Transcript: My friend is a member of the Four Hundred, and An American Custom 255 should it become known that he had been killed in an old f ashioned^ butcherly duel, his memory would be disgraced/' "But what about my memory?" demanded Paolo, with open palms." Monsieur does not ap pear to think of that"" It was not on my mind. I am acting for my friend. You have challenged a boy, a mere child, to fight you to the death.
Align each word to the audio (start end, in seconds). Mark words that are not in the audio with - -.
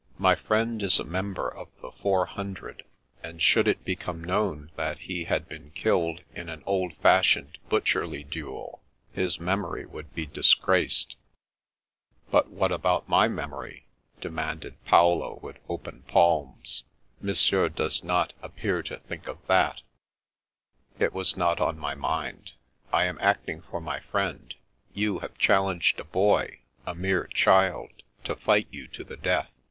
My 0.17 0.33
friend 0.33 0.81
is 0.81 0.97
a 0.99 1.03
member 1.03 1.47
of 1.47 1.67
the 1.79 1.91
Four 1.91 2.25
Hundred, 2.25 2.85
and 3.21 3.39
An 3.39 3.39
American 3.39 3.39
Custom 3.39 3.45
255 3.45 3.45
should 3.45 3.67
it 3.67 3.85
become 3.85 4.23
known 4.23 4.71
that 4.75 4.97
he 4.97 5.25
had 5.25 5.47
been 5.47 5.69
killed 5.75 6.21
in 6.33 6.49
an 6.49 6.63
old 6.65 6.93
f 6.93 7.03
ashioned^ 7.03 7.57
butcherly 7.69 8.23
duel, 8.27 8.81
his 9.13 9.39
memory 9.39 9.85
would 9.85 10.11
be 10.15 10.25
disgraced/' 10.25 11.17
"But 12.31 12.49
what 12.49 12.71
about 12.71 13.07
my 13.09 13.27
memory?" 13.27 13.85
demanded 14.19 14.83
Paolo, 14.85 15.37
with 15.43 15.59
open 15.69 16.01
palms." 16.07 16.83
Monsieur 17.21 17.69
does 17.69 18.03
not 18.03 18.33
ap 18.43 18.55
pear 18.55 18.81
to 18.81 18.97
think 18.97 19.27
of 19.27 19.37
that"" 19.45 19.83
It 20.97 21.13
was 21.13 21.37
not 21.37 21.59
on 21.61 21.77
my 21.77 21.93
mind. 21.93 22.53
I 22.91 23.05
am 23.05 23.19
acting 23.21 23.61
for 23.69 23.79
my 23.79 23.99
friend. 23.99 24.51
You 24.95 25.19
have 25.19 25.37
challenged 25.37 25.99
a 25.99 26.03
boy, 26.05 26.61
a 26.87 26.95
mere 26.95 27.27
child, 27.27 28.01
to 28.23 28.35
fight 28.35 28.67
you 28.71 28.87
to 28.87 29.03
the 29.03 29.17
death. 29.17 29.51